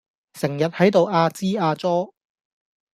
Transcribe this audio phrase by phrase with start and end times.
[0.33, 2.15] 成日喺度阿支阿左